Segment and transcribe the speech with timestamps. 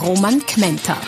[0.00, 1.00] Roman Kmenter.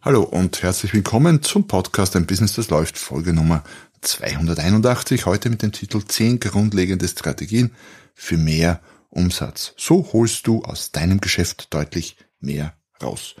[0.00, 3.64] Hallo und herzlich willkommen zum Podcast Ein Business, das läuft, Folge Nummer
[4.02, 7.72] 281, heute mit dem Titel 10 grundlegende Strategien
[8.14, 9.74] für mehr Umsatz.
[9.76, 13.34] So holst du aus deinem Geschäft deutlich mehr raus.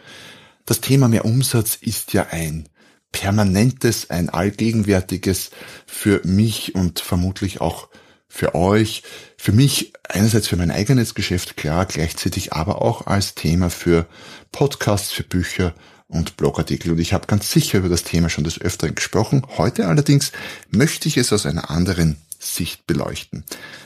[0.64, 2.68] Das Thema mehr Umsatz ist ja ein
[3.12, 5.50] permanentes, ein allgegenwärtiges
[5.86, 7.88] für mich und vermutlich auch
[8.28, 9.02] für euch.
[9.36, 14.06] Für mich einerseits für mein eigenes Geschäft, klar, gleichzeitig aber auch als Thema für
[14.52, 15.74] Podcasts, für Bücher
[16.08, 16.92] und Blogartikel.
[16.92, 19.42] Und ich habe ganz sicher über das Thema schon des Öfteren gesprochen.
[19.56, 20.32] Heute allerdings
[20.70, 23.44] möchte ich es aus einer anderen Sicht beleuchten.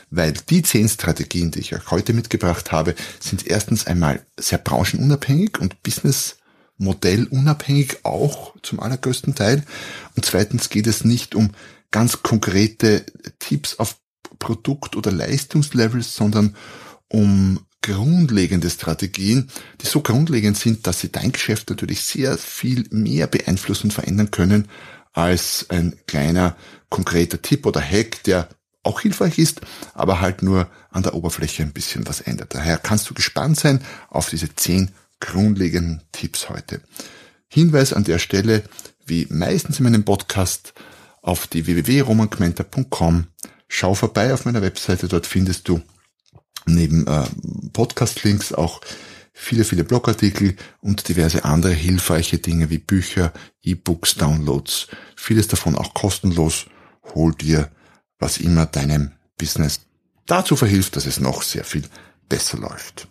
[0.09, 5.59] Weil die zehn Strategien, die ich euch heute mitgebracht habe, sind erstens einmal sehr branchenunabhängig
[5.59, 9.63] und businessmodellunabhängig auch zum allergrößten Teil.
[10.15, 11.51] Und zweitens geht es nicht um
[11.91, 13.05] ganz konkrete
[13.39, 13.95] Tipps auf
[14.39, 16.55] Produkt- oder Leistungslevels, sondern
[17.07, 19.49] um grundlegende Strategien,
[19.81, 24.31] die so grundlegend sind, dass sie dein Geschäft natürlich sehr viel mehr beeinflussen und verändern
[24.31, 24.67] können
[25.13, 26.55] als ein kleiner
[26.89, 28.49] konkreter Tipp oder Hack, der
[28.83, 29.61] auch hilfreich ist,
[29.93, 32.55] aber halt nur an der Oberfläche ein bisschen was ändert.
[32.55, 36.81] Daher kannst du gespannt sein auf diese zehn grundlegenden Tipps heute.
[37.47, 38.63] Hinweis an der Stelle,
[39.05, 40.73] wie meistens in meinem Podcast,
[41.21, 43.27] auf die www.romangmenta.com.
[43.73, 45.81] Schau vorbei auf meiner Webseite, dort findest du
[46.65, 47.23] neben äh,
[47.71, 48.81] Podcast-Links auch
[49.31, 53.31] viele, viele Blogartikel und diverse andere hilfreiche Dinge wie Bücher,
[53.63, 54.87] E-Books, Downloads.
[55.15, 56.65] Vieles davon auch kostenlos.
[57.15, 57.71] Hol dir,
[58.19, 59.79] was immer deinem Business
[60.25, 61.83] dazu verhilft, dass es noch sehr viel
[62.27, 63.07] besser läuft.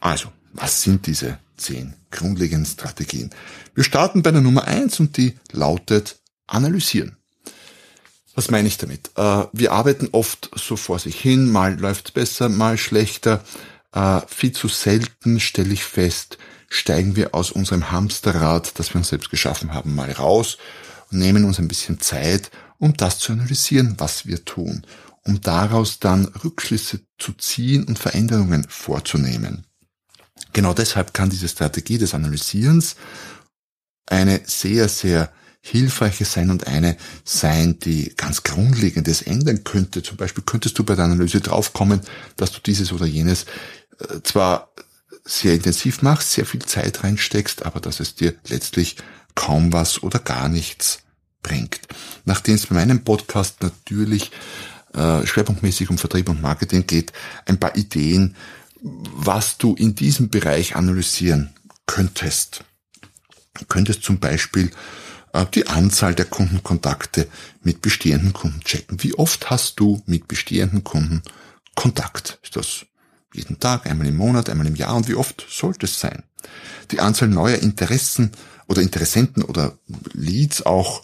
[0.00, 3.28] Also, was sind diese zehn grundlegenden Strategien?
[3.74, 7.18] Wir starten bei der Nummer eins und die lautet analysieren.
[8.34, 9.10] Was meine ich damit?
[9.16, 13.44] Äh, wir arbeiten oft so vor sich hin, mal läuft's besser, mal schlechter.
[13.92, 16.38] Äh, viel zu selten stelle ich fest,
[16.68, 20.56] steigen wir aus unserem Hamsterrad, das wir uns selbst geschaffen haben, mal raus
[21.10, 24.86] und nehmen uns ein bisschen Zeit, um das zu analysieren, was wir tun,
[25.24, 29.66] um daraus dann Rückschlüsse zu ziehen und Veränderungen vorzunehmen.
[30.54, 32.96] Genau deshalb kann diese Strategie des Analysierens
[34.06, 35.32] eine sehr, sehr
[35.62, 40.02] hilfreiche sein und eine sein, die ganz Grundlegendes ändern könnte.
[40.02, 42.00] Zum Beispiel könntest du bei der Analyse draufkommen,
[42.36, 43.44] dass du dieses oder jenes
[44.00, 44.72] äh, zwar
[45.24, 48.96] sehr intensiv machst, sehr viel Zeit reinsteckst, aber dass es dir letztlich
[49.36, 50.98] kaum was oder gar nichts
[51.44, 51.80] bringt.
[52.24, 54.32] Nachdem es bei meinem Podcast natürlich
[54.94, 57.12] äh, schwerpunktmäßig um Vertrieb und Marketing geht,
[57.46, 58.34] ein paar Ideen,
[58.80, 61.50] was du in diesem Bereich analysieren
[61.86, 62.64] könntest.
[63.54, 64.72] Du könntest zum Beispiel
[65.54, 67.28] die Anzahl der Kundenkontakte
[67.62, 69.02] mit bestehenden Kunden checken.
[69.02, 71.22] Wie oft hast du mit bestehenden Kunden
[71.74, 72.38] Kontakt?
[72.42, 72.86] Ist das
[73.32, 76.22] jeden Tag, einmal im Monat, einmal im Jahr und wie oft sollte es sein?
[76.90, 78.32] Die Anzahl neuer Interessen
[78.66, 79.78] oder Interessenten oder
[80.12, 81.02] Leads auch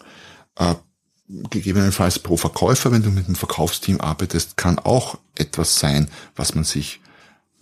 [0.57, 0.75] äh,
[1.27, 6.63] gegebenenfalls pro Verkäufer, wenn du mit einem Verkaufsteam arbeitest, kann auch etwas sein, was man
[6.63, 7.01] sich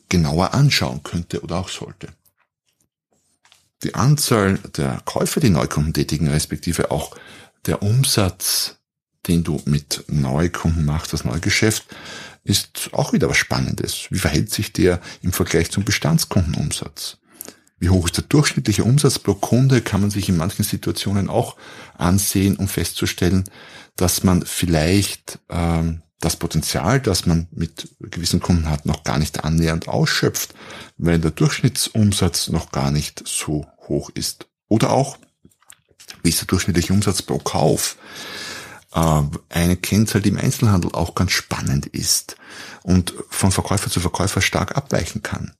[0.09, 2.09] genauer anschauen könnte oder auch sollte
[3.83, 7.15] die Anzahl der Käufer, die Neukunden tätigen, respektive auch
[7.65, 8.77] der Umsatz,
[9.27, 11.85] den du mit Neukunden machst, das Neugeschäft,
[12.43, 14.07] ist auch wieder was Spannendes.
[14.09, 17.17] Wie verhält sich der im Vergleich zum Bestandskundenumsatz?
[17.79, 21.57] Wie hoch ist der durchschnittliche Umsatz pro Kunde, kann man sich in manchen Situationen auch
[21.95, 23.43] ansehen, um festzustellen,
[23.95, 29.43] dass man vielleicht ähm, das Potenzial, das man mit gewissen Kunden hat, noch gar nicht
[29.43, 30.55] annähernd ausschöpft,
[30.97, 34.47] weil der Durchschnittsumsatz noch gar nicht so hoch ist.
[34.67, 35.17] Oder auch,
[36.23, 37.97] wie ist der durchschnittliche Umsatz pro Kauf?
[38.93, 42.35] Äh, eine Kennzahl, die im Einzelhandel auch ganz spannend ist
[42.83, 45.53] und von Verkäufer zu Verkäufer stark abweichen kann.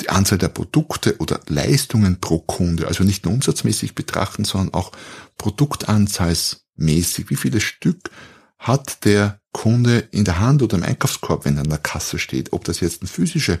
[0.00, 4.92] Die Anzahl der Produkte oder Leistungen pro Kunde, also nicht nur umsatzmäßig betrachten, sondern auch
[5.38, 7.30] produktanzahlsmäßig.
[7.30, 8.10] Wie viele Stück
[8.58, 12.52] hat der Kunde in der Hand oder im Einkaufskorb, wenn er an der Kasse steht.
[12.52, 13.58] Ob das jetzt ein physischer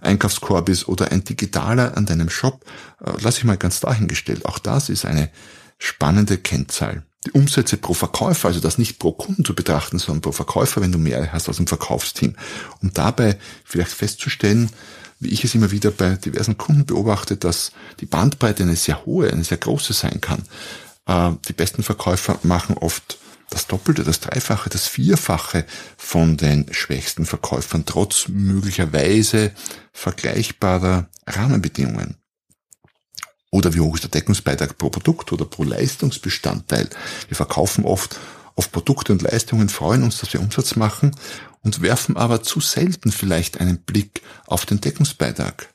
[0.00, 2.64] Einkaufskorb ist oder ein digitaler an deinem Shop,
[3.04, 4.46] äh, lasse ich mal ganz dahingestellt.
[4.46, 5.30] Auch das ist eine
[5.78, 7.04] spannende Kennzahl.
[7.26, 10.92] die Umsätze pro Verkäufer, also das nicht pro Kunden zu betrachten, sondern pro Verkäufer, wenn
[10.92, 12.34] du mehr hast aus dem Verkaufsteam.
[12.82, 14.68] Um dabei vielleicht festzustellen,
[15.20, 19.32] wie ich es immer wieder bei diversen Kunden beobachte, dass die Bandbreite eine sehr hohe,
[19.32, 20.42] eine sehr große sein kann.
[21.06, 23.18] Äh, die besten Verkäufer machen oft
[23.50, 25.64] das Doppelte, das Dreifache, das Vierfache
[25.96, 29.52] von den schwächsten Verkäufern, trotz möglicherweise
[29.92, 32.16] vergleichbarer Rahmenbedingungen.
[33.50, 36.88] Oder wie hoch ist der Deckungsbeitrag pro Produkt oder pro Leistungsbestandteil?
[37.28, 38.18] Wir verkaufen oft
[38.56, 41.14] auf Produkte und Leistungen, freuen uns, dass wir Umsatz machen
[41.62, 45.73] und werfen aber zu selten vielleicht einen Blick auf den Deckungsbeitrag.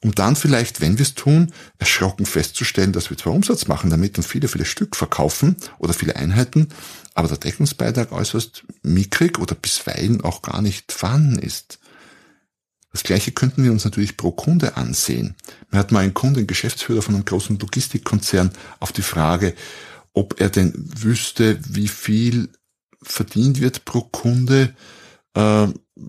[0.00, 4.16] Um dann vielleicht, wenn wir es tun, erschrocken festzustellen, dass wir zwar Umsatz machen damit
[4.16, 6.68] und viele, viele Stück verkaufen oder viele Einheiten,
[7.14, 11.80] aber der Deckungsbeitrag äußerst mickrig oder bisweilen auch gar nicht vorhanden ist.
[12.92, 15.34] Das gleiche könnten wir uns natürlich pro Kunde ansehen.
[15.70, 19.54] Mir hat mal ein Kunde, ein Geschäftsführer von einem großen Logistikkonzern, auf die Frage,
[20.14, 22.50] ob er denn wüsste, wie viel
[23.02, 24.74] verdient wird pro Kunde,
[25.34, 25.66] äh,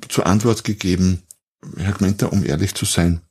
[0.07, 1.23] zur Antwort gegeben,
[1.77, 3.21] Herr Gmenter, um ehrlich zu sein,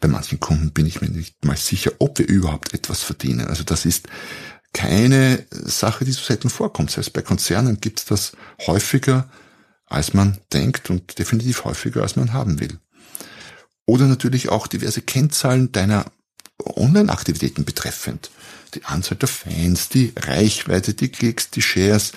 [0.00, 3.46] bei manchen Kunden bin ich mir nicht mal sicher, ob wir überhaupt etwas verdienen.
[3.48, 4.08] Also das ist
[4.72, 6.90] keine Sache, die so selten vorkommt.
[6.90, 8.32] Selbst bei Konzernen gibt es das
[8.66, 9.28] häufiger,
[9.86, 12.78] als man denkt und definitiv häufiger, als man haben will.
[13.86, 16.06] Oder natürlich auch diverse Kennzahlen deiner
[16.62, 18.30] Online-Aktivitäten betreffend.
[18.74, 22.12] Die Anzahl der Fans, die Reichweite, die Klicks, die Shares,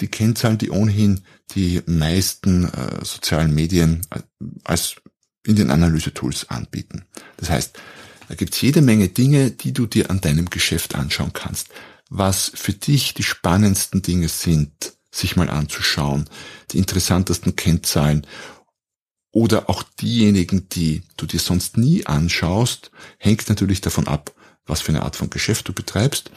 [0.00, 1.22] die Kennzahlen, die ohnehin
[1.54, 4.20] die meisten äh, sozialen Medien äh,
[4.64, 4.96] als
[5.48, 7.04] in den Analyse-Tools anbieten.
[7.38, 7.78] Das heißt,
[8.28, 11.68] da gibt's jede Menge Dinge, die du dir an deinem Geschäft anschauen kannst.
[12.10, 16.28] Was für dich die spannendsten Dinge sind, sich mal anzuschauen,
[16.70, 18.26] die interessantesten Kennzahlen
[19.32, 24.34] oder auch diejenigen, die du dir sonst nie anschaust, hängt natürlich davon ab,
[24.66, 26.30] was für eine Art von Geschäft du betreibst.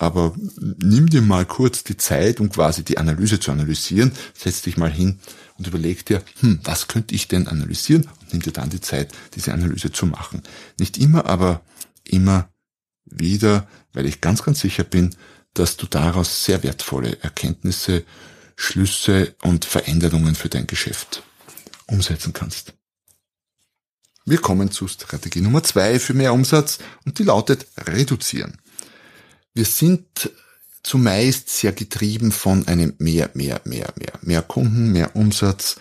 [0.00, 4.12] Aber nimm dir mal kurz die Zeit, um quasi die Analyse zu analysieren.
[4.32, 5.20] Setz dich mal hin
[5.58, 8.08] und überleg dir, hm, was könnte ich denn analysieren?
[8.22, 10.42] Und nimm dir dann die Zeit, diese Analyse zu machen.
[10.78, 11.60] Nicht immer, aber
[12.02, 12.48] immer
[13.04, 15.14] wieder, weil ich ganz, ganz sicher bin,
[15.52, 18.04] dass du daraus sehr wertvolle Erkenntnisse,
[18.56, 21.22] Schlüsse und Veränderungen für dein Geschäft
[21.86, 22.72] umsetzen kannst.
[24.24, 28.56] Wir kommen zu Strategie Nummer zwei für mehr Umsatz und die lautet reduzieren.
[29.54, 30.30] Wir sind
[30.82, 34.12] zumeist sehr getrieben von einem mehr, mehr, mehr, mehr.
[34.22, 35.76] Mehr Kunden, mehr Umsatz,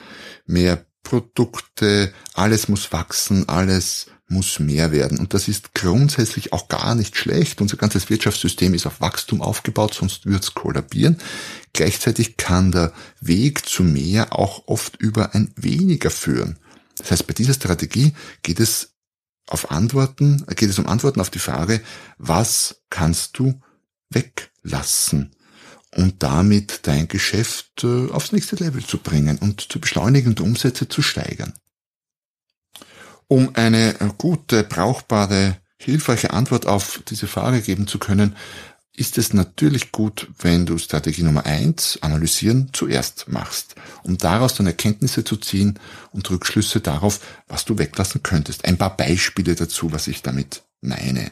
[0.45, 5.17] mehr Produkte, alles muss wachsen, alles muss mehr werden.
[5.17, 7.61] Und das ist grundsätzlich auch gar nicht schlecht.
[7.61, 11.17] Unser ganzes Wirtschaftssystem ist auf Wachstum aufgebaut, sonst würde es kollabieren.
[11.73, 16.59] Gleichzeitig kann der Weg zu mehr auch oft über ein weniger führen.
[16.97, 18.13] Das heißt, bei dieser Strategie
[18.43, 18.91] geht es
[19.49, 21.81] auf Antworten, geht es um Antworten auf die Frage,
[22.17, 23.59] was kannst du
[24.09, 25.31] weglassen
[25.95, 30.87] und damit dein Geschäft äh, aufs nächste Level zu bringen und zu beschleunigen und Umsätze
[30.87, 31.53] zu steigern.
[33.27, 38.35] Um eine gute, brauchbare, hilfreiche Antwort auf diese Frage geben zu können,
[38.99, 44.67] ist es natürlich gut, wenn du Strategie Nummer eins, analysieren, zuerst machst, um daraus dann
[44.67, 45.79] Erkenntnisse zu ziehen
[46.11, 48.65] und Rückschlüsse darauf, was du weglassen könntest.
[48.65, 51.31] Ein paar Beispiele dazu, was ich damit meine.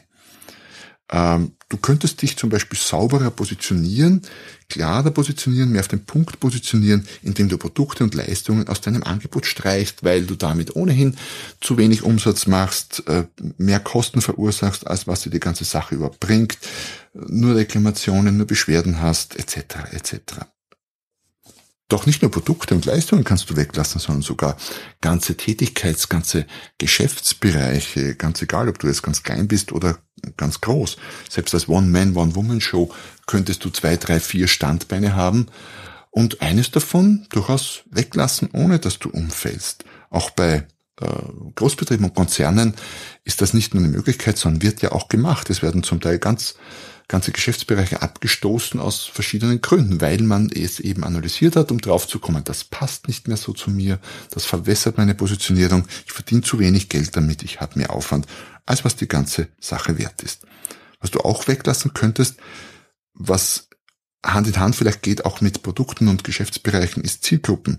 [1.10, 4.22] Ähm, du könntest dich zum Beispiel sauberer positionieren,
[4.68, 9.46] klarer positionieren, mehr auf den Punkt positionieren, indem du Produkte und Leistungen aus deinem Angebot
[9.46, 11.16] streichst, weil du damit ohnehin
[11.60, 13.24] zu wenig Umsatz machst, äh,
[13.56, 16.58] mehr Kosten verursachst, als was dir die ganze Sache überbringt,
[17.14, 19.92] nur Reklamationen, nur Beschwerden hast, etc.
[19.92, 20.46] etc.
[21.88, 24.56] Doch nicht nur Produkte und Leistungen kannst du weglassen, sondern sogar
[25.00, 29.98] ganze Tätigkeits-, ganze Geschäftsbereiche, ganz egal, ob du jetzt ganz klein bist oder
[30.36, 30.98] ganz groß.
[31.30, 32.92] Selbst als One-Man, One-Woman-Show
[33.26, 35.46] könntest du zwei, drei, vier Standbeine haben
[36.10, 39.84] und eines davon durchaus weglassen, ohne dass du umfällst.
[40.10, 40.66] Auch bei
[41.54, 42.74] Großbetrieben und Konzernen
[43.24, 45.50] ist das nicht nur eine Möglichkeit, sondern wird ja auch gemacht.
[45.50, 46.56] Es werden zum Teil ganz
[47.08, 52.18] ganze Geschäftsbereiche abgestoßen aus verschiedenen Gründen, weil man es eben analysiert hat, um drauf zu
[52.18, 53.98] kommen, das passt nicht mehr so zu mir,
[54.30, 58.26] das verwässert meine Positionierung, ich verdiene zu wenig Geld damit, ich habe mehr Aufwand,
[58.66, 60.42] als was die ganze Sache wert ist.
[61.00, 62.36] Was du auch weglassen könntest,
[63.14, 63.67] was
[64.34, 67.78] Hand in Hand vielleicht geht auch mit Produkten und Geschäftsbereichen, ist Zielgruppen.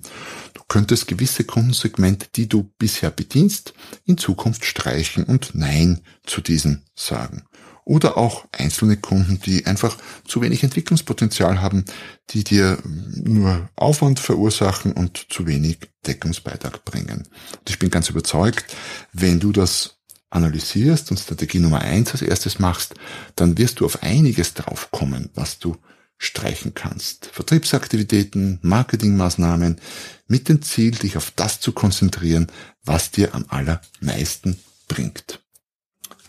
[0.54, 3.74] Du könntest gewisse Kundensegmente, die du bisher bedienst,
[4.06, 7.44] in Zukunft streichen und Nein zu diesen sagen
[7.90, 11.86] oder auch einzelne Kunden, die einfach zu wenig Entwicklungspotenzial haben,
[12.30, 17.28] die dir nur Aufwand verursachen und zu wenig Deckungsbeitrag bringen.
[17.60, 18.76] Und ich bin ganz überzeugt,
[19.12, 19.98] wenn du das
[20.30, 22.94] analysierst und Strategie Nummer eins als erstes machst,
[23.36, 25.76] dann wirst du auf einiges draufkommen, was du
[26.20, 27.28] streichen kannst.
[27.34, 29.80] Vertriebsaktivitäten, Marketingmaßnahmen
[30.28, 32.48] mit dem Ziel, dich auf das zu konzentrieren,
[32.84, 35.40] was dir am allermeisten bringt.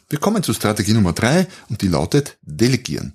[0.09, 3.15] Wir kommen zu Strategie Nummer drei und die lautet Delegieren.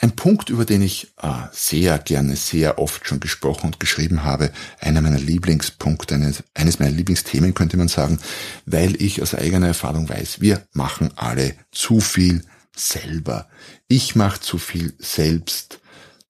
[0.00, 4.52] Ein Punkt, über den ich äh, sehr gerne, sehr oft schon gesprochen und geschrieben habe,
[4.80, 8.18] einer meiner Lieblingspunkte, eines, eines meiner Lieblingsthemen könnte man sagen,
[8.66, 12.44] weil ich aus eigener Erfahrung weiß, wir machen alle zu viel
[12.76, 13.48] selber.
[13.88, 15.80] Ich mache zu viel selbst.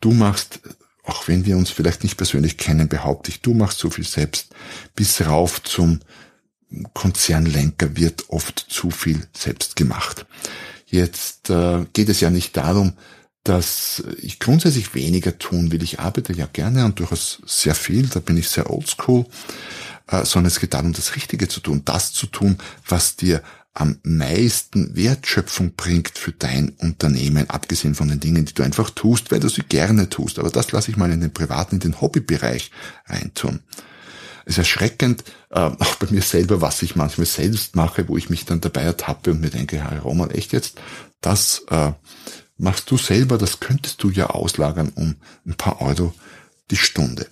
[0.04, 0.60] Du machst,
[1.02, 4.54] auch wenn wir uns vielleicht nicht persönlich kennen, behaupte ich, du machst zu viel selbst.
[4.94, 6.00] Bis rauf zum
[6.92, 10.26] Konzernlenker wird oft zu viel selbst gemacht.
[10.84, 12.92] Jetzt äh, geht es ja nicht darum,
[13.44, 15.82] dass ich grundsätzlich weniger tun will.
[15.82, 19.24] Ich arbeite ja gerne und durchaus sehr viel, da bin ich sehr oldschool,
[20.08, 23.42] äh, sondern es geht darum, das Richtige zu tun, das zu tun, was dir
[23.74, 29.32] am meisten Wertschöpfung bringt für dein Unternehmen, abgesehen von den Dingen, die du einfach tust,
[29.32, 30.38] weil du sie gerne tust.
[30.38, 32.70] Aber das lasse ich mal in den privaten, in den Hobbybereich
[33.06, 33.60] reintun.
[34.46, 38.30] Es ist erschreckend, äh, auch bei mir selber, was ich manchmal selbst mache, wo ich
[38.30, 40.80] mich dann dabei ertappe und mir denke, Herr Roman, echt jetzt,
[41.20, 41.92] das äh,
[42.56, 45.16] machst du selber, das könntest du ja auslagern um
[45.46, 46.14] ein paar Euro
[46.70, 47.26] die Stunde.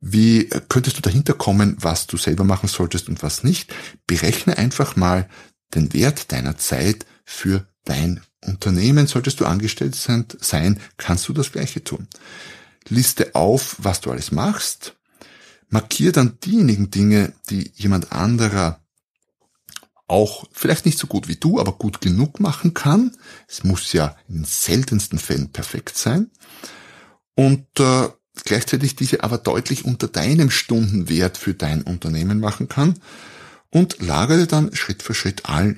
[0.00, 3.74] Wie könntest du dahinter kommen, was du selber machen solltest und was nicht?
[4.06, 5.30] Berechne einfach mal
[5.74, 9.06] den Wert deiner Zeit für dein Unternehmen.
[9.06, 12.08] Solltest du angestellt sein, kannst du das Gleiche tun.
[12.88, 14.96] Liste auf, was du alles machst.
[15.68, 18.80] Markier dann diejenigen Dinge, die jemand anderer
[20.06, 23.16] auch vielleicht nicht so gut wie du, aber gut genug machen kann.
[23.48, 26.30] Es muss ja in seltensten Fällen perfekt sein.
[27.34, 28.08] Und äh,
[28.44, 33.00] gleichzeitig diese aber deutlich unter deinem Stundenwert für dein Unternehmen machen kann
[33.74, 35.76] und lagere dann Schritt für Schritt all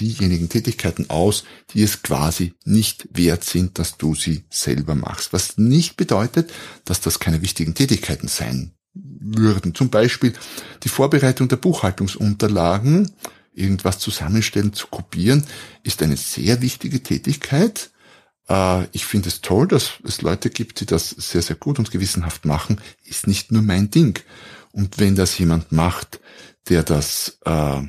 [0.00, 5.32] diejenigen Tätigkeiten aus, die es quasi nicht wert sind, dass du sie selber machst.
[5.32, 6.52] Was nicht bedeutet,
[6.84, 9.74] dass das keine wichtigen Tätigkeiten sein würden.
[9.74, 10.32] Zum Beispiel
[10.82, 13.12] die Vorbereitung der Buchhaltungsunterlagen,
[13.54, 15.44] irgendwas zusammenstellen, zu kopieren,
[15.84, 17.90] ist eine sehr wichtige Tätigkeit.
[18.48, 21.92] Äh, ich finde es toll, dass es Leute gibt, die das sehr, sehr gut und
[21.92, 24.18] gewissenhaft machen, ist nicht nur mein Ding.
[24.72, 26.20] Und wenn das jemand macht,
[26.68, 27.82] der das äh,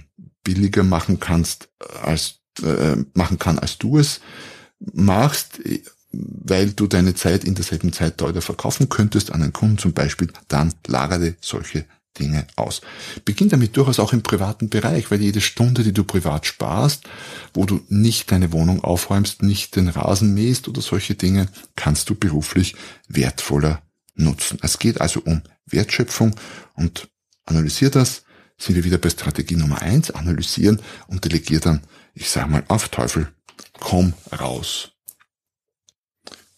[0.44, 1.70] billiger machen kannst,
[2.04, 4.22] als äh, machen kann, als du es
[4.80, 5.60] machst,
[6.12, 10.30] weil du deine Zeit in derselben Zeit teurer verkaufen könntest an einen Kunden zum Beispiel,
[10.48, 11.86] dann lagere solche
[12.18, 12.82] Dinge aus.
[13.26, 17.04] Beginn damit durchaus auch im privaten Bereich, weil jede Stunde, die du privat sparst,
[17.54, 22.16] wo du nicht deine Wohnung aufräumst, nicht den Rasen mähst oder solche Dinge, kannst du
[22.16, 22.76] beruflich
[23.08, 23.82] wertvoller
[24.16, 24.58] nutzen.
[24.62, 26.36] Es geht also um Wertschöpfung
[26.76, 27.08] und
[27.46, 28.24] analysier das,
[28.58, 31.82] sind wir wieder bei Strategie Nummer eins, analysieren und delegier dann,
[32.14, 33.32] ich sage mal, auf Teufel,
[33.80, 34.92] komm raus.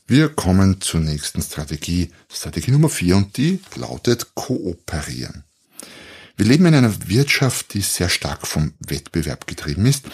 [0.07, 5.43] Wir kommen zur nächsten Strategie, Strategie Nummer vier und die lautet kooperieren.
[6.35, 10.05] Wir leben in einer Wirtschaft, die sehr stark vom Wettbewerb getrieben ist.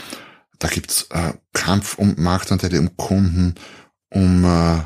[0.59, 3.55] Da gibt's äh, Kampf um Marktanteile, um Kunden,
[4.09, 4.81] um äh,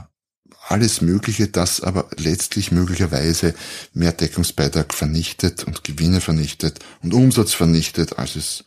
[0.69, 3.55] alles Mögliche, das aber letztlich möglicherweise
[3.93, 8.63] mehr Deckungsbeitrag vernichtet und Gewinne vernichtet und Umsatz vernichtet, als es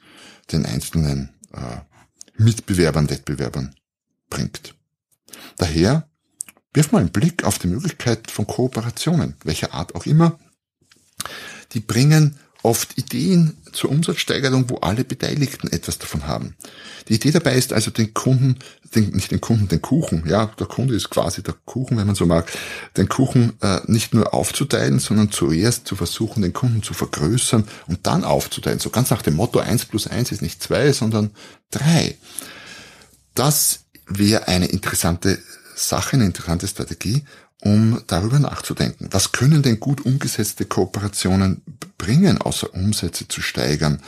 [0.51, 1.81] den einzelnen äh,
[2.37, 3.75] Mitbewerbern, Wettbewerbern
[4.29, 4.75] bringt.
[5.59, 6.09] Daher
[6.75, 10.39] wirf mal einen Blick auf die Möglichkeit von Kooperationen, welcher Art auch immer.
[11.73, 16.55] Die bringen oft Ideen zur Umsatzsteigerung, wo alle Beteiligten etwas davon haben.
[17.09, 18.59] Die Idee dabei ist also den Kunden,
[18.95, 22.15] den, nicht den Kunden, den Kuchen, ja, der Kunde ist quasi der Kuchen, wenn man
[22.15, 22.51] so mag,
[22.97, 28.07] den Kuchen äh, nicht nur aufzuteilen, sondern zuerst zu versuchen, den Kunden zu vergrößern und
[28.07, 28.79] dann aufzuteilen.
[28.79, 31.31] So ganz nach dem Motto, eins plus eins ist nicht zwei, sondern
[31.71, 32.17] drei.
[33.35, 35.39] Das wäre eine interessante
[35.75, 37.25] Sache, eine interessante Strategie,
[37.65, 39.09] um darüber nachzudenken.
[39.13, 41.63] Was können denn gut umgesetzte Kooperationen
[41.97, 44.01] bringen, außer Umsätze zu steigern?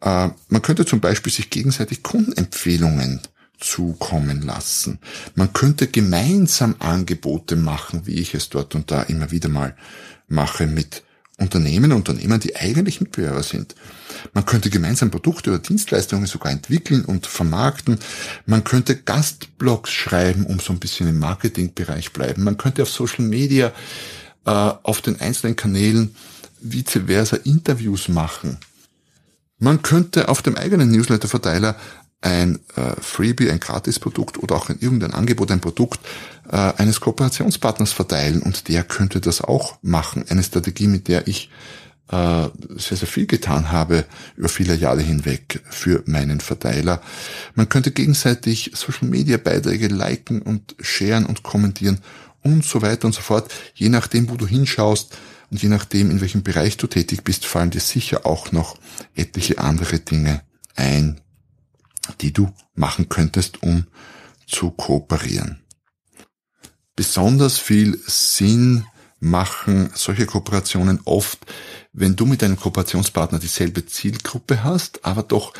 [0.00, 3.20] Äh, man könnte zum Beispiel sich gegenseitig Kundenempfehlungen
[3.58, 4.98] zukommen lassen.
[5.36, 9.76] Man könnte gemeinsam Angebote machen, wie ich es dort und da immer wieder mal
[10.28, 11.04] mache mit
[11.38, 13.74] Unternehmen, Unternehmern, die eigentlich Mitbewerber sind.
[14.32, 17.98] Man könnte gemeinsam Produkte oder Dienstleistungen sogar entwickeln und vermarkten.
[18.46, 22.42] Man könnte Gastblogs schreiben, um so ein bisschen im Marketingbereich bleiben.
[22.42, 23.72] Man könnte auf Social Media,
[24.46, 26.16] äh, auf den einzelnen Kanälen
[26.60, 28.58] vice versa Interviews machen.
[29.58, 31.76] Man könnte auf dem eigenen Newsletter-Verteiler
[32.26, 36.00] ein äh, Freebie, ein Gratisprodukt oder auch in irgendein Angebot, ein Produkt
[36.50, 40.24] äh, eines Kooperationspartners verteilen und der könnte das auch machen.
[40.28, 41.50] Eine Strategie, mit der ich
[42.10, 44.04] äh, sehr, sehr viel getan habe
[44.36, 47.00] über viele Jahre hinweg für meinen Verteiler.
[47.54, 52.00] Man könnte gegenseitig Social Media Beiträge liken und sharen und kommentieren
[52.42, 53.52] und so weiter und so fort.
[53.74, 55.16] Je nachdem, wo du hinschaust
[55.52, 58.76] und je nachdem, in welchem Bereich du tätig bist, fallen dir sicher auch noch
[59.14, 60.42] etliche andere Dinge
[60.74, 61.20] ein,
[62.20, 63.86] die du machen könntest, um
[64.46, 65.62] zu kooperieren.
[66.94, 68.86] Besonders viel Sinn
[69.18, 71.46] machen solche Kooperationen oft,
[71.92, 75.52] wenn du mit deinem Kooperationspartner dieselbe Zielgruppe hast, aber doch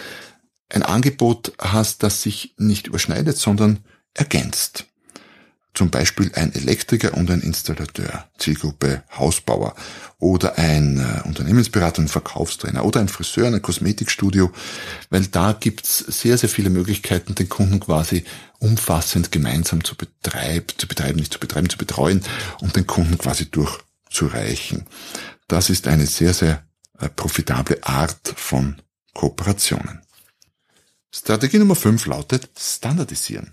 [0.68, 3.80] ein Angebot hast, das sich nicht überschneidet, sondern
[4.14, 4.86] ergänzt.
[5.76, 9.75] Zum Beispiel ein Elektriker und ein Installateur, Zielgruppe Hausbauer
[10.18, 14.50] oder ein äh, Unternehmensberater und Verkaufstrainer oder ein Friseur, ein Kosmetikstudio,
[15.11, 18.25] weil da gibt's sehr, sehr viele Möglichkeiten, den Kunden quasi
[18.59, 22.23] umfassend gemeinsam zu betreiben, zu betreiben, nicht zu betreiben, zu betreuen
[22.62, 24.87] und den Kunden quasi durchzureichen.
[25.47, 26.64] Das ist eine sehr, sehr
[26.99, 28.76] äh, profitable Art von
[29.12, 30.00] Kooperationen.
[31.14, 33.52] Strategie Nummer 5 lautet Standardisieren.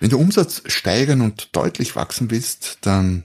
[0.00, 3.24] Wenn du Umsatz steigern und deutlich wachsen willst, dann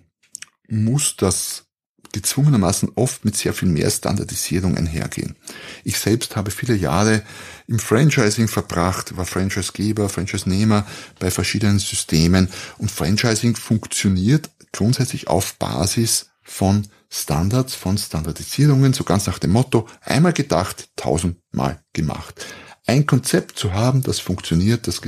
[0.67, 1.63] muss das
[2.11, 5.35] gezwungenermaßen oft mit sehr viel mehr Standardisierung einhergehen.
[5.83, 7.23] Ich selbst habe viele Jahre
[7.67, 10.85] im Franchising verbracht, war Franchisegeber, Franchise-Nehmer
[11.19, 19.27] bei verschiedenen Systemen und Franchising funktioniert grundsätzlich auf Basis von Standards, von Standardisierungen, so ganz
[19.27, 22.45] nach dem Motto, einmal gedacht, tausendmal gemacht
[22.85, 25.01] ein Konzept zu haben, das funktioniert, das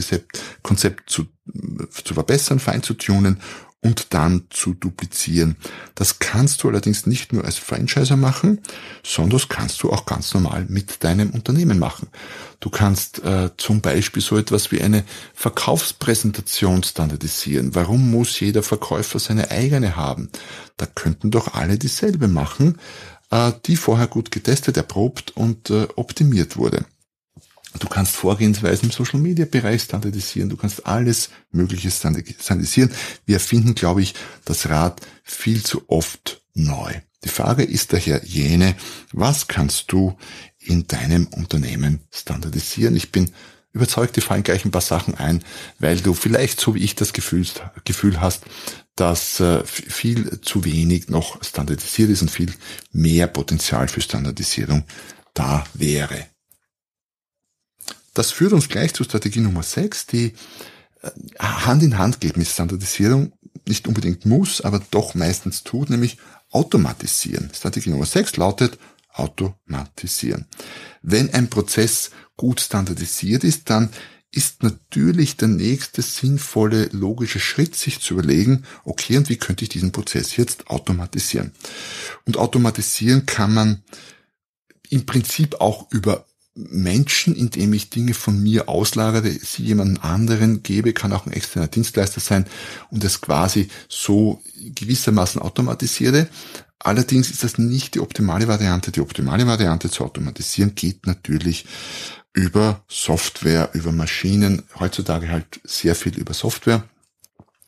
[0.63, 1.27] Konzept zu,
[1.91, 3.39] zu verbessern, fein zu tunen
[3.81, 5.55] und dann zu duplizieren.
[5.93, 8.61] Das kannst du allerdings nicht nur als Franchiser machen,
[9.03, 12.07] sondern das kannst du auch ganz normal mit deinem Unternehmen machen.
[12.59, 15.05] Du kannst äh, zum Beispiel so etwas wie eine
[15.35, 17.75] Verkaufspräsentation standardisieren.
[17.75, 20.29] Warum muss jeder Verkäufer seine eigene haben?
[20.77, 22.79] Da könnten doch alle dieselbe machen,
[23.29, 26.85] äh, die vorher gut getestet, erprobt und äh, optimiert wurde.
[27.79, 30.49] Du kannst Vorgehensweisen im Social Media Bereich standardisieren.
[30.49, 32.91] Du kannst alles Mögliche standardisieren.
[33.25, 36.93] Wir erfinden, glaube ich, das Rad viel zu oft neu.
[37.23, 38.75] Die Frage ist daher jene,
[39.11, 40.17] was kannst du
[40.59, 42.95] in deinem Unternehmen standardisieren?
[42.95, 43.31] Ich bin
[43.73, 45.43] überzeugt, dir fallen gleich ein paar Sachen ein,
[45.79, 47.45] weil du vielleicht, so wie ich das Gefühl,
[47.85, 48.43] Gefühl hast,
[48.95, 52.53] dass äh, viel zu wenig noch standardisiert ist und viel
[52.91, 54.83] mehr Potenzial für Standardisierung
[55.33, 56.25] da wäre.
[58.17, 60.33] Das führt uns gleich zur Strategie Nummer 6, die
[61.03, 63.31] äh, Hand in Hand geht mit Standardisierung,
[63.67, 66.17] nicht unbedingt muss, aber doch meistens tut, nämlich
[66.49, 67.51] automatisieren.
[67.53, 68.79] Strategie Nummer 6 lautet
[69.13, 70.47] automatisieren.
[71.03, 73.89] Wenn ein Prozess gut standardisiert ist, dann
[74.31, 79.69] ist natürlich der nächste sinnvolle logische Schritt, sich zu überlegen, okay, und wie könnte ich
[79.69, 81.51] diesen Prozess jetzt automatisieren?
[82.25, 83.83] Und automatisieren kann man
[84.89, 86.25] im Prinzip auch über
[86.57, 91.67] Menschen, indem ich Dinge von mir auslagere, sie jemanden anderen gebe, kann auch ein externer
[91.67, 92.47] Dienstleister sein
[92.89, 96.27] und es quasi so gewissermaßen automatisiere.
[96.79, 98.91] Allerdings ist das nicht die optimale Variante.
[98.91, 101.65] Die optimale Variante zu automatisieren geht natürlich
[102.33, 106.83] über Software, über Maschinen, heutzutage halt sehr viel über Software.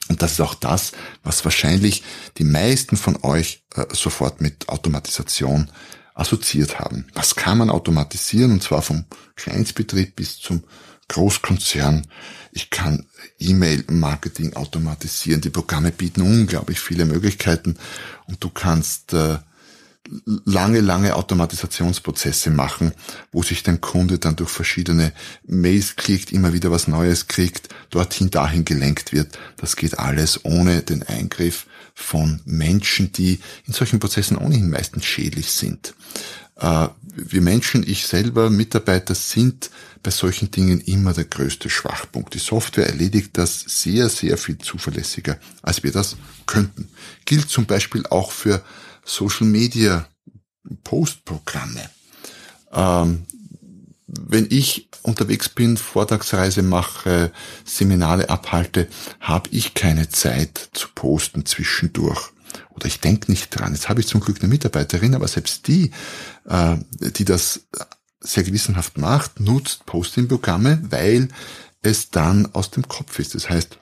[0.10, 0.92] Und das ist auch das,
[1.24, 2.04] was wahrscheinlich
[2.38, 5.70] die meisten von euch äh, sofort mit Automatisation
[6.20, 7.08] assoziiert haben.
[7.14, 9.06] Was kann man automatisieren und zwar vom
[9.36, 10.64] Kleinstbetrieb bis zum
[11.10, 12.08] Großkonzern.
[12.52, 13.06] Ich kann
[13.40, 15.42] E-Mail-Marketing automatisieren.
[15.42, 17.78] Die Programme bieten unglaublich viele Möglichkeiten
[18.28, 19.40] und du kannst äh,
[20.46, 22.94] lange, lange Automatisationsprozesse machen,
[23.32, 25.14] wo sich dein Kunde dann durch verschiedene
[25.46, 29.38] Mails klickt, immer wieder was Neues kriegt, dorthin, dahin gelenkt wird.
[29.58, 35.52] Das geht alles ohne den Eingriff von Menschen, die in solchen Prozessen ohnehin meistens schädlich
[35.52, 35.94] sind.
[36.56, 39.70] Äh, wir Menschen, ich selber, Mitarbeiter sind
[40.02, 42.34] bei solchen Dingen immer der größte Schwachpunkt.
[42.34, 46.88] Die Software erledigt das sehr, sehr viel zuverlässiger, als wir das könnten.
[47.26, 48.64] Gilt zum Beispiel auch für
[49.10, 50.08] Social Media
[50.84, 51.90] Postprogramme.
[52.72, 53.26] Ähm,
[54.08, 57.32] wenn ich unterwegs bin, Vortragsreise mache,
[57.66, 58.88] Seminare abhalte,
[59.20, 62.30] habe ich keine Zeit zu posten zwischendurch.
[62.70, 63.74] Oder ich denke nicht dran.
[63.74, 65.92] Jetzt habe ich zum Glück eine Mitarbeiterin, aber selbst die,
[66.46, 67.68] äh, die das
[68.20, 71.30] sehr gewissenhaft macht, nutzt Posting-Programme, weil
[71.82, 73.36] es dann aus dem Kopf ist.
[73.36, 73.78] Das heißt,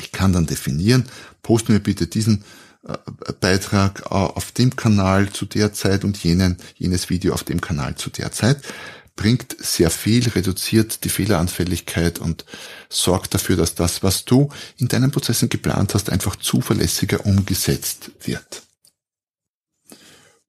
[0.00, 1.04] ich kann dann definieren,
[1.42, 2.44] posten mir bitte diesen
[3.40, 8.10] Beitrag auf dem Kanal zu der Zeit und jenen, jenes Video auf dem Kanal zu
[8.10, 8.60] der Zeit
[9.14, 12.44] bringt sehr viel, reduziert die Fehleranfälligkeit und
[12.88, 18.62] sorgt dafür, dass das, was du in deinen Prozessen geplant hast, einfach zuverlässiger umgesetzt wird.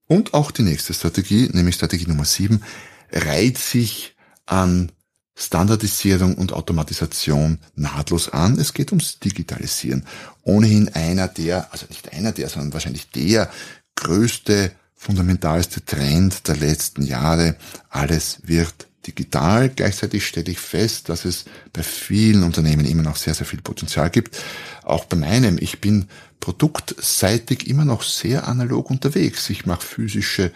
[0.08, 2.64] Und auch die nächste Strategie, nämlich Strategie Nummer 7,
[3.12, 4.16] reiht sich
[4.46, 4.92] an
[5.36, 8.60] Standardisierung und Automatisation nahtlos an.
[8.60, 10.06] Es geht ums Digitalisieren.
[10.44, 13.50] Ohnehin einer der, also nicht einer der, sondern wahrscheinlich der
[13.96, 17.56] größte, fundamentalste Trend der letzten Jahre.
[17.90, 19.70] Alles wird digital.
[19.70, 24.10] Gleichzeitig stelle ich fest, dass es bei vielen Unternehmen immer noch sehr, sehr viel Potenzial
[24.10, 24.38] gibt.
[24.84, 25.58] Auch bei meinem.
[25.60, 26.08] Ich bin
[26.40, 29.50] produktseitig immer noch sehr analog unterwegs.
[29.50, 30.52] Ich mache physische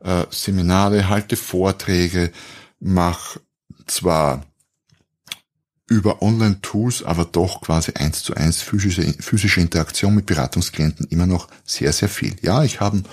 [0.00, 2.30] äh, Seminare, halte Vorträge,
[2.80, 3.40] mache
[3.90, 4.44] zwar
[5.88, 11.48] über Online-Tools, aber doch quasi eins zu eins physische, physische Interaktion mit Beratungsklienten immer noch
[11.64, 12.36] sehr, sehr viel.
[12.42, 13.06] Ja, ich habe ein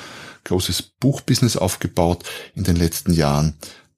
[0.44, 3.56] großes Buchbusiness aufgebaut in den letzten Jahren,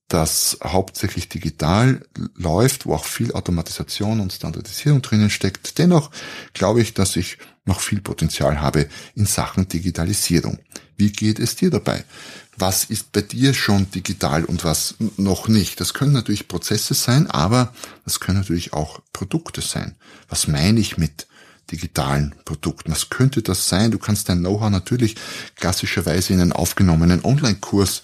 [0.08, 5.78] das hauptsächlich digital läuft, wo auch viel Automatisation und Standardisierung drinnen steckt.
[5.80, 6.12] Dennoch
[6.54, 10.60] glaube ich, dass ich noch viel Potenzial habe in Sachen Digitalisierung.
[10.96, 12.06] Wie geht es dir dabei?
[12.60, 15.80] Was ist bei dir schon digital und was noch nicht?
[15.80, 17.72] Das können natürlich Prozesse sein, aber
[18.04, 19.96] das können natürlich auch Produkte sein.
[20.28, 21.28] Was meine ich mit
[21.72, 22.92] digitalen Produkten?
[22.92, 23.92] Was könnte das sein?
[23.92, 25.16] Du kannst dein Know-how natürlich
[25.56, 28.02] klassischerweise in einen aufgenommenen Online-Kurs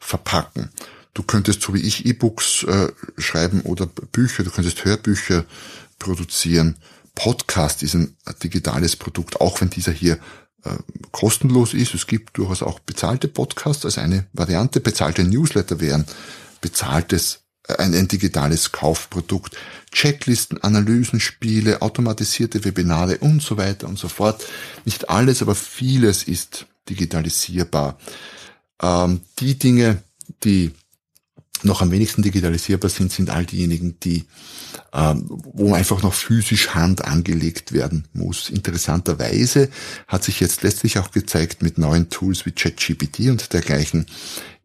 [0.00, 0.70] verpacken.
[1.14, 5.44] Du könntest, so wie ich, E-Books äh, schreiben oder Bücher, du könntest Hörbücher
[6.00, 6.76] produzieren.
[7.14, 10.18] Podcast ist ein digitales Produkt, auch wenn dieser hier
[10.64, 10.76] äh,
[11.12, 11.94] kostenlos ist.
[11.94, 14.80] Es gibt durchaus auch bezahlte Podcasts als eine Variante.
[14.80, 16.04] Bezahlte Newsletter wären
[16.60, 19.56] bezahltes, äh, ein, ein digitales Kaufprodukt.
[19.92, 24.44] Checklisten, Analysen, Spiele, automatisierte Webinare und so weiter und so fort.
[24.84, 27.98] Nicht alles, aber vieles ist digitalisierbar.
[28.82, 30.02] Ähm, die Dinge,
[30.42, 30.72] die
[31.64, 34.24] noch am wenigsten digitalisierbar sind, sind all diejenigen, die,
[34.92, 38.50] ähm, wo einfach noch physisch Hand angelegt werden muss.
[38.50, 39.70] Interessanterweise
[40.06, 44.06] hat sich jetzt letztlich auch gezeigt mit neuen Tools wie ChatGPT und dergleichen,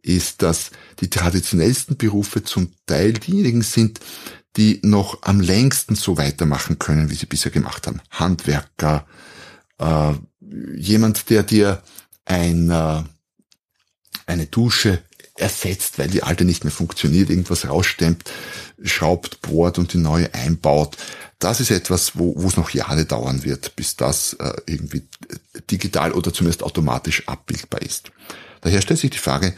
[0.01, 3.99] ist, dass die traditionellsten Berufe zum Teil diejenigen sind,
[4.57, 8.01] die noch am längsten so weitermachen können, wie sie bisher gemacht haben.
[8.09, 9.05] Handwerker,
[9.77, 10.13] äh,
[10.75, 11.83] jemand, der dir
[12.25, 13.03] ein, äh,
[14.25, 15.03] eine Dusche
[15.39, 18.29] ersetzt, weil die alte nicht mehr funktioniert, irgendwas rausstemmt,
[18.83, 20.97] schraubt, bohrt und die neue einbaut.
[21.39, 25.03] Das ist etwas, wo, wo es noch Jahre dauern wird, bis das äh, irgendwie
[25.71, 28.11] digital oder zumindest automatisch abbildbar ist.
[28.61, 29.53] Daher stellt sich die Frage,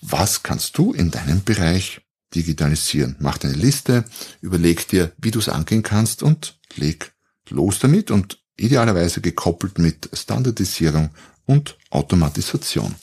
[0.00, 2.00] was kannst du in deinem Bereich
[2.34, 3.16] digitalisieren?
[3.20, 4.04] Mach deine Liste,
[4.40, 7.12] überleg dir, wie du es angehen kannst und leg
[7.48, 11.10] los damit und idealerweise gekoppelt mit Standardisierung
[11.46, 12.94] und Automatisation.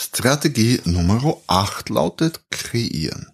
[0.00, 3.32] Strategie Nummer 8 lautet kreieren.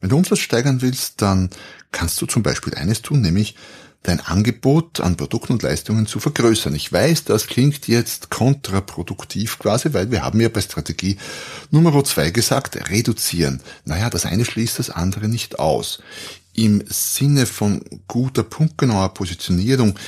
[0.00, 1.48] Wenn du Umsatz steigern willst, dann
[1.92, 3.56] kannst du zum Beispiel eines tun, nämlich
[4.02, 6.74] dein Angebot an Produkten und Leistungen zu vergrößern.
[6.74, 11.16] Ich weiß, das klingt jetzt kontraproduktiv quasi, weil wir haben ja bei Strategie
[11.70, 13.62] Nummer 2 gesagt, reduzieren.
[13.86, 16.02] Naja, das eine schließt das andere nicht aus.
[16.52, 19.98] Im Sinne von guter punktgenauer Positionierung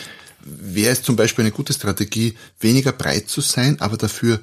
[0.45, 4.41] wäre es zum Beispiel eine gute Strategie, weniger breit zu sein, aber dafür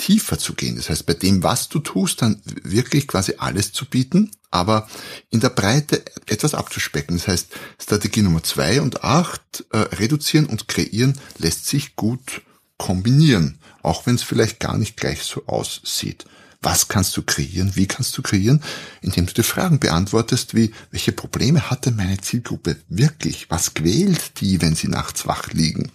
[0.00, 0.76] tiefer zu gehen.
[0.76, 4.88] Das heißt, bei dem, was du tust, dann wirklich quasi alles zu bieten, aber
[5.28, 7.18] in der Breite etwas abzuspecken.
[7.18, 7.48] Das heißt,
[7.80, 12.42] Strategie Nummer zwei und acht, äh, reduzieren und kreieren, lässt sich gut
[12.78, 16.24] kombinieren, auch wenn es vielleicht gar nicht gleich so aussieht.
[16.62, 17.72] Was kannst du kreieren?
[17.74, 18.62] Wie kannst du kreieren?
[19.02, 23.50] Indem du dir Fragen beantwortest, wie, welche Probleme hat denn meine Zielgruppe wirklich?
[23.50, 25.90] Was quält die, wenn sie nachts wach liegen?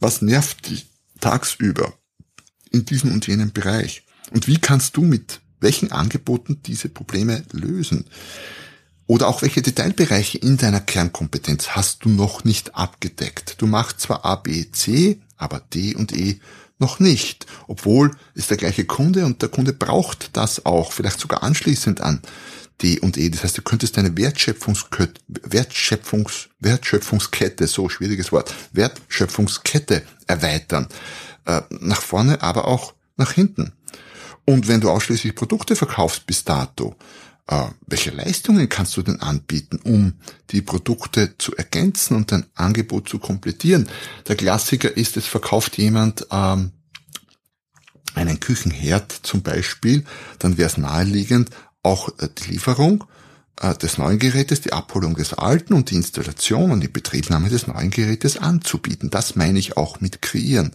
[0.00, 0.82] Was nervt die
[1.20, 1.94] tagsüber?
[2.70, 4.02] In diesem und jenem Bereich?
[4.30, 8.04] Und wie kannst du mit welchen Angeboten diese Probleme lösen?
[9.06, 13.56] Oder auch welche Detailbereiche in deiner Kernkompetenz hast du noch nicht abgedeckt?
[13.58, 16.40] Du machst zwar A, B, C, aber D und E
[16.78, 21.42] noch nicht, obwohl es der gleiche Kunde und der Kunde braucht das auch, vielleicht sogar
[21.42, 22.20] anschließend an
[22.82, 23.30] D und E.
[23.30, 30.88] Das heißt, du könntest deine Wertschöpfungskette, Wertschöpfungs, Wertschöpfungskette, so schwieriges Wort, Wertschöpfungskette erweitern.
[31.46, 33.72] Äh, nach vorne, aber auch nach hinten.
[34.44, 36.96] Und wenn du ausschließlich Produkte verkaufst bis dato,
[37.46, 40.14] äh, welche Leistungen kannst du denn anbieten, um
[40.50, 43.88] die Produkte zu ergänzen und dein Angebot zu komplettieren?
[44.26, 46.72] Der Klassiker ist, es verkauft jemand ähm,
[48.14, 50.04] einen Küchenherd zum Beispiel,
[50.40, 51.50] dann wäre es naheliegend,
[51.84, 53.04] auch äh, die Lieferung
[53.60, 57.68] äh, des neuen Gerätes, die Abholung des alten und die Installation und die Betriebnahme des
[57.68, 59.10] neuen Gerätes anzubieten.
[59.10, 60.72] Das meine ich auch mit kreieren.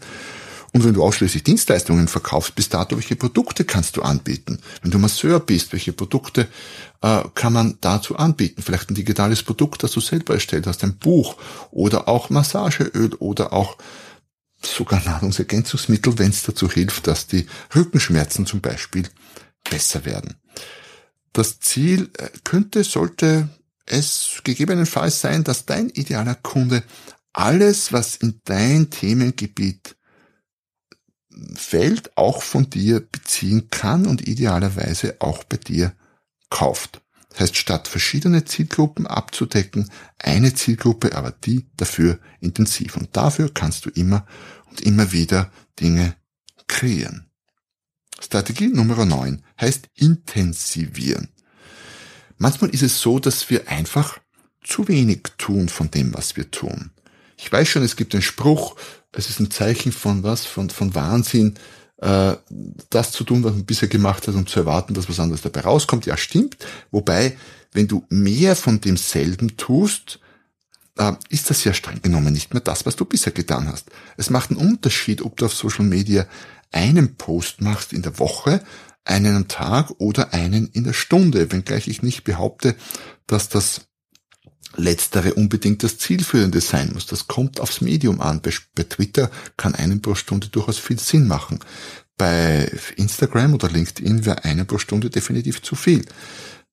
[0.73, 4.60] Und wenn du ausschließlich Dienstleistungen verkaufst, bis dato, welche Produkte kannst du anbieten?
[4.81, 6.47] Wenn du Masseur bist, welche Produkte
[7.01, 8.62] äh, kann man dazu anbieten?
[8.62, 11.36] Vielleicht ein digitales Produkt, das du selber erstellt hast, ein Buch
[11.71, 13.77] oder auch Massageöl oder auch
[14.63, 19.10] sogar Nahrungsergänzungsmittel, wenn es dazu hilft, dass die Rückenschmerzen zum Beispiel
[19.69, 20.36] besser werden.
[21.34, 23.49] Das Ziel äh, könnte, sollte
[23.86, 26.84] es gegebenenfalls sein, dass dein idealer Kunde
[27.34, 29.95] alles, was in dein Themengebiet
[31.56, 35.93] fällt, auch von dir beziehen kann und idealerweise auch bei dir
[36.49, 37.01] kauft.
[37.30, 42.97] Das heißt, statt verschiedene Zielgruppen abzudecken, eine Zielgruppe, aber die dafür intensiv.
[42.97, 44.25] Und dafür kannst du immer
[44.69, 46.15] und immer wieder Dinge
[46.67, 47.32] kreieren.
[48.19, 51.30] Strategie Nummer 9 heißt intensivieren.
[52.38, 54.19] Manchmal ist es so, dass wir einfach
[54.63, 56.91] zu wenig tun von dem, was wir tun.
[57.41, 58.75] Ich weiß schon, es gibt einen Spruch,
[59.12, 61.56] es ist ein Zeichen von was, von, von Wahnsinn,
[61.97, 62.36] äh,
[62.89, 65.62] das zu tun, was man bisher gemacht hat, um zu erwarten, dass was anderes dabei
[65.62, 66.06] rauskommt.
[66.06, 66.58] Ja, stimmt.
[66.91, 67.38] Wobei,
[67.73, 70.19] wenn du mehr von demselben tust,
[70.97, 73.89] äh, ist das ja streng genommen nicht mehr das, was du bisher getan hast.
[74.17, 76.27] Es macht einen Unterschied, ob du auf Social Media
[76.71, 78.63] einen Post machst in der Woche,
[79.04, 82.75] einen am Tag oder einen in der Stunde, wenngleich ich nicht behaupte,
[83.25, 83.88] dass das
[84.75, 87.05] letztere unbedingt das Zielführende sein muss.
[87.05, 88.41] Das kommt aufs Medium an.
[88.41, 91.60] Bei, bei Twitter kann einen pro Stunde durchaus viel Sinn machen.
[92.17, 96.05] Bei Instagram oder LinkedIn wäre eine pro Stunde definitiv zu viel.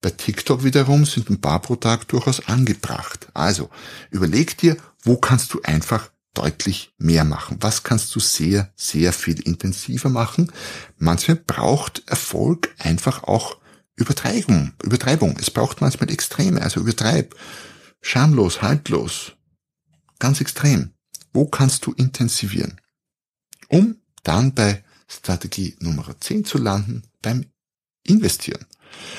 [0.00, 3.28] Bei TikTok wiederum sind ein paar pro Tag durchaus angebracht.
[3.34, 3.70] Also
[4.10, 7.56] überleg dir, wo kannst du einfach deutlich mehr machen?
[7.60, 10.52] Was kannst du sehr, sehr viel intensiver machen?
[10.98, 13.56] Manchmal braucht Erfolg einfach auch
[13.96, 14.72] Übertreibung.
[14.82, 15.36] Übertreibung.
[15.40, 17.34] Es braucht manchmal Extreme, also übertreib.
[18.00, 19.36] Schamlos, haltlos.
[20.18, 20.92] Ganz extrem.
[21.32, 22.80] Wo kannst du intensivieren?
[23.68, 27.46] Um dann bei Strategie Nummer 10 zu landen, beim
[28.02, 28.66] Investieren.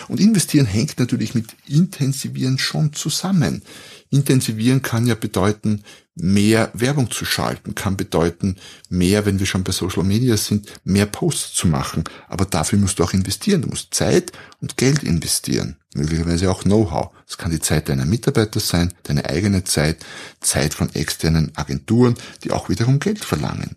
[0.08, 3.62] Und investieren hängt natürlich mit intensivieren schon zusammen.
[4.10, 5.84] Intensivieren kann ja bedeuten,
[6.15, 8.55] mehr Werbung zu schalten, kann bedeuten,
[8.89, 12.03] mehr, wenn wir schon bei Social Media sind, mehr Posts zu machen.
[12.27, 13.62] Aber dafür musst du auch investieren.
[13.62, 15.77] Du musst Zeit und Geld investieren.
[15.93, 17.12] Möglicherweise auch Know-how.
[17.27, 20.05] Es kann die Zeit deiner Mitarbeiter sein, deine eigene Zeit,
[20.41, 23.75] Zeit von externen Agenturen, die auch wiederum Geld verlangen.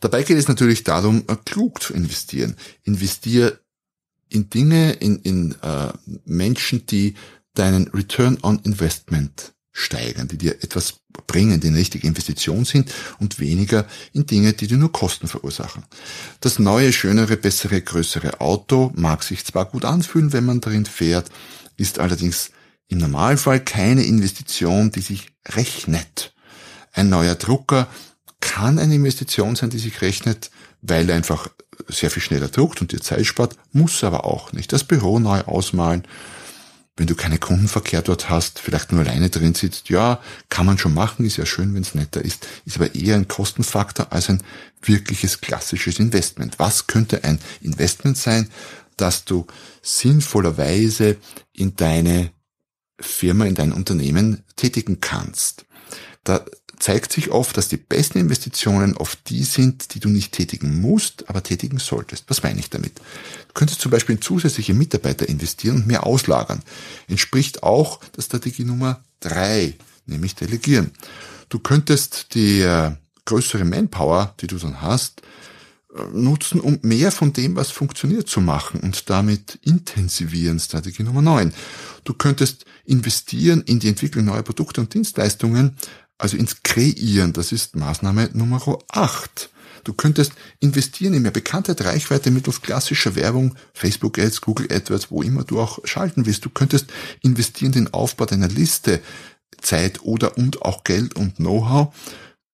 [0.00, 2.56] Dabei geht es natürlich darum, klug zu investieren.
[2.82, 3.58] Investier
[4.34, 5.92] in Dinge, in, in äh,
[6.24, 7.14] Menschen, die
[7.54, 13.38] deinen Return on Investment steigern, die dir etwas bringen, die eine richtige Investition sind und
[13.38, 15.84] weniger in Dinge, die dir nur Kosten verursachen.
[16.40, 21.30] Das neue, schönere, bessere, größere Auto mag sich zwar gut anfühlen, wenn man darin fährt,
[21.76, 22.50] ist allerdings
[22.88, 26.34] im Normalfall keine Investition, die sich rechnet.
[26.92, 27.88] Ein neuer Drucker
[28.40, 30.50] kann eine Investition sein, die sich rechnet,
[30.86, 31.48] weil er einfach
[31.88, 34.72] sehr viel schneller druckt und dir Zeit spart, muss aber auch nicht.
[34.72, 36.06] Das Büro neu ausmalen,
[36.96, 40.94] wenn du keine Kundenverkehr dort hast, vielleicht nur alleine drin sitzt, ja, kann man schon
[40.94, 44.42] machen, ist ja schön, wenn es netter ist, ist aber eher ein Kostenfaktor als ein
[44.80, 46.58] wirkliches klassisches Investment.
[46.58, 48.50] Was könnte ein Investment sein,
[48.96, 49.46] das du
[49.82, 51.16] sinnvollerweise
[51.52, 52.30] in deine
[53.00, 55.64] Firma, in dein Unternehmen tätigen kannst?
[56.22, 56.44] Da
[56.78, 61.28] zeigt sich oft, dass die besten Investitionen oft die sind, die du nicht tätigen musst,
[61.28, 62.24] aber tätigen solltest.
[62.28, 62.98] Was meine ich damit?
[62.98, 66.62] Du könntest zum Beispiel in zusätzliche Mitarbeiter investieren und mehr auslagern.
[67.08, 69.74] Entspricht auch der Strategie Nummer drei,
[70.06, 70.90] nämlich delegieren.
[71.48, 72.92] Du könntest die äh,
[73.24, 75.22] größere Manpower, die du dann hast,
[75.94, 80.58] äh, nutzen, um mehr von dem, was funktioniert, zu machen und damit intensivieren.
[80.58, 81.52] Strategie Nummer 9.
[82.04, 85.76] Du könntest investieren in die Entwicklung neuer Produkte und Dienstleistungen,
[86.18, 87.32] also ins Kreieren.
[87.32, 89.50] Das ist Maßnahme Nummer 8.
[89.84, 95.22] Du könntest investieren in mehr Bekanntheit, Reichweite mittels klassischer Werbung, Facebook Ads, Google AdWords, wo
[95.22, 96.44] immer du auch schalten willst.
[96.44, 96.86] Du könntest
[97.20, 99.00] investieren in den Aufbau deiner Liste,
[99.60, 101.94] Zeit oder und auch Geld und Know-how,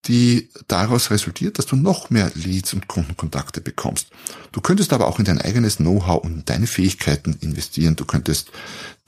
[0.05, 4.07] die daraus resultiert, dass du noch mehr Leads und Kundenkontakte bekommst.
[4.51, 7.95] Du könntest aber auch in dein eigenes Know-how und deine Fähigkeiten investieren.
[7.95, 8.51] Du könntest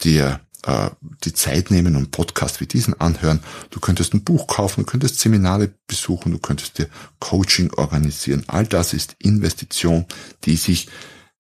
[0.04, 0.90] dir äh,
[1.24, 3.42] die Zeit nehmen und Podcast wie diesen anhören.
[3.70, 8.44] Du könntest ein Buch kaufen, du könntest Seminare besuchen, du könntest dir Coaching organisieren.
[8.48, 10.06] All das ist Investition,
[10.46, 10.90] die sich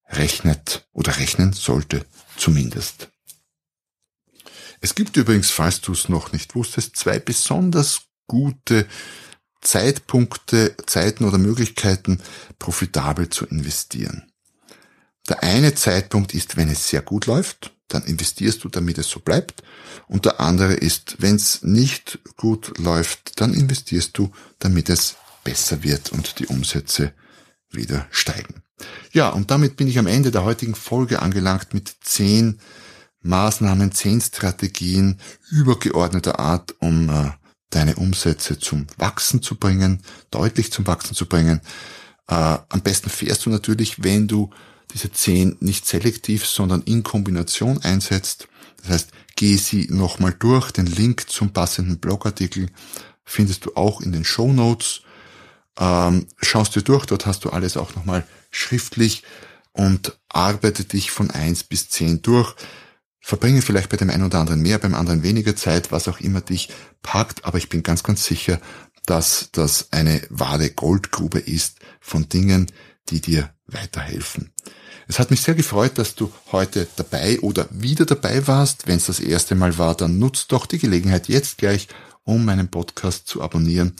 [0.10, 2.06] rechnet oder rechnen sollte
[2.38, 3.10] zumindest.
[4.82, 8.86] Es gibt übrigens, falls du es noch nicht wusstest, zwei besonders gute
[9.62, 12.20] Zeitpunkte, Zeiten oder Möglichkeiten,
[12.60, 14.33] profitabel zu investieren.
[15.30, 19.20] Der eine Zeitpunkt ist, wenn es sehr gut läuft dann investierst du, damit es so
[19.20, 19.64] bleibt.
[20.08, 25.84] Und der andere ist, wenn es nicht gut läuft, dann investierst du, damit es besser
[25.84, 27.14] wird und die Umsätze
[27.70, 28.64] wieder steigen.
[29.12, 32.60] Ja, und damit bin ich am Ende der heutigen Folge angelangt mit zehn
[33.22, 37.32] Maßnahmen, zehn Strategien übergeordneter Art, um äh,
[37.70, 41.62] deine Umsätze zum Wachsen zu bringen, deutlich zum Wachsen zu bringen.
[42.28, 44.50] Äh, am besten fährst du natürlich, wenn du
[44.94, 48.48] diese zehn nicht selektiv, sondern in Kombination einsetzt.
[48.82, 50.72] Das heißt, geh sie nochmal durch.
[50.72, 52.68] Den Link zum passenden Blogartikel
[53.24, 55.02] findest du auch in den Show Notes.
[55.80, 59.24] Ähm, schaust dir durch, dort hast du alles auch nochmal schriftlich
[59.72, 62.56] und arbeite dich von eins bis zehn durch.
[63.20, 66.42] Verbringe vielleicht bei dem einen oder anderen mehr, beim anderen weniger Zeit, was auch immer
[66.42, 66.70] dich
[67.02, 68.60] packt, aber ich bin ganz, ganz sicher,
[69.06, 72.72] dass das eine wahre Goldgrube ist von Dingen,
[73.10, 74.54] die dir weiterhelfen.
[75.08, 78.88] Es hat mich sehr gefreut, dass du heute dabei oder wieder dabei warst.
[78.88, 81.88] Wenn es das erste Mal war, dann nutzt doch die Gelegenheit jetzt gleich,
[82.24, 83.96] um meinen Podcast zu abonnieren.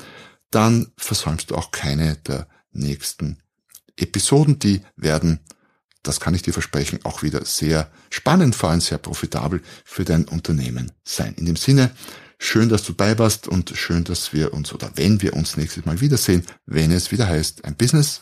[0.50, 3.38] Dann versäumst du auch keine der nächsten
[3.98, 4.60] Episoden.
[4.60, 5.40] Die werden,
[6.04, 10.26] das kann ich dir versprechen, auch wieder sehr spannend, vor allem sehr profitabel für dein
[10.26, 11.34] Unternehmen sein.
[11.36, 11.92] In dem Sinne,
[12.40, 15.86] schön, dass du dabei warst und schön, dass wir uns oder wenn wir uns nächstes
[15.86, 18.22] Mal wiedersehen, wenn es wieder heißt, ein Business,